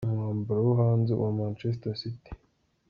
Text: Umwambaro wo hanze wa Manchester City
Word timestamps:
Umwambaro 0.07 0.59
wo 0.67 0.73
hanze 0.81 1.11
wa 1.21 1.29
Manchester 1.37 1.93
City 2.01 2.31